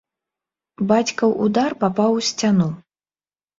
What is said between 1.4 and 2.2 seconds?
удар папаў